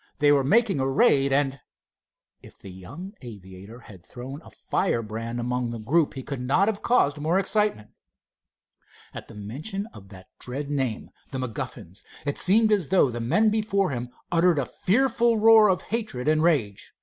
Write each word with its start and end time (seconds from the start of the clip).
They 0.17 0.31
were 0.31 0.43
making 0.43 0.79
a 0.79 0.89
raid, 0.89 1.31
and——" 1.31 1.59
If 2.41 2.57
the 2.57 2.71
young 2.71 3.13
aviator 3.21 3.81
had 3.81 4.03
thrown 4.03 4.41
a 4.41 4.49
firebrand 4.49 5.39
among 5.39 5.69
the 5.69 5.77
group 5.77 6.15
he 6.15 6.23
could 6.23 6.41
not 6.41 6.67
have 6.67 6.81
caused 6.81 7.19
more 7.19 7.37
excitement. 7.37 7.89
At 9.13 9.27
the 9.27 9.35
mention 9.35 9.85
of 9.93 10.09
that 10.09 10.25
dread 10.39 10.71
name, 10.71 11.11
"the 11.29 11.37
MacGuffins," 11.37 12.03
it 12.25 12.39
seemed 12.39 12.71
as 12.71 12.87
though 12.89 13.11
the 13.11 13.21
men 13.21 13.51
before 13.51 13.91
him 13.91 14.09
uttered 14.31 14.57
a 14.57 14.65
fearful 14.65 15.37
roar 15.37 15.69
of 15.69 15.83
hatred 15.83 16.27
and 16.27 16.41
rage. 16.41 16.93